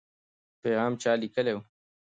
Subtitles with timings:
[0.61, 1.59] پیغام چا لیکلی و؟